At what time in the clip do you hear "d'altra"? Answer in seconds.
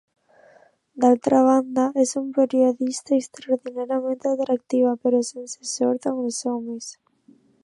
1.03-1.41